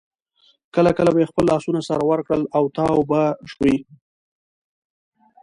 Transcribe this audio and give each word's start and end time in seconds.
کله 0.75 0.91
کله 0.97 1.09
به 1.13 1.19
یې 1.21 1.29
خپل 1.31 1.43
لاسونه 1.51 1.81
سره 1.89 2.03
ورکړل 2.05 2.43
او 2.57 2.63
تاو 2.75 3.01
به 3.09 3.21
شوې. 3.51 3.75